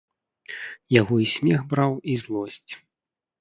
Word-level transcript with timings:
Яго 0.99 1.15
й 1.23 1.27
смех 1.33 1.61
браў 1.75 1.91
і 2.15 2.17
злосць. 2.23 2.71